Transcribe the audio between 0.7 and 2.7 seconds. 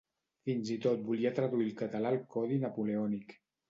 i tot volia traduir al català el Codi